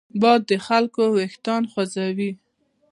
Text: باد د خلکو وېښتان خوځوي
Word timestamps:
باد 0.21 0.41
د 0.49 0.51
خلکو 0.67 1.03
وېښتان 1.15 1.63
خوځوي 1.71 2.31